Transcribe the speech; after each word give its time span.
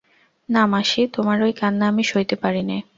না, 0.49 0.61
মাসি, 0.65 1.01
তোমার 1.15 1.37
ঐ 1.41 1.49
কান্না 1.59 1.85
আমি 1.87 2.03
সইতে 2.03 2.35
পারি 2.35 2.61
নে। 2.63 2.77